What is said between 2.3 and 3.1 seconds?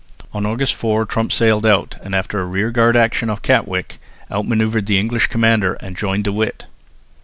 a rearguard